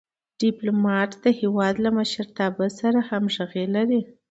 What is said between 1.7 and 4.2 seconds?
له مشرتابه سره همږغي لري.